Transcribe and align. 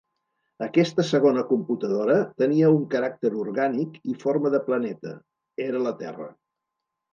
Aquesta 0.67 1.03
segona 1.09 1.43
computadora 1.49 2.15
tenia 2.45 2.71
un 2.79 2.89
caràcter 2.95 3.33
orgànic 3.43 4.01
i 4.15 4.19
forma 4.25 4.55
de 4.57 4.65
planeta, 4.71 5.15
era 5.69 5.87
la 5.89 5.97
Terra. 6.05 6.31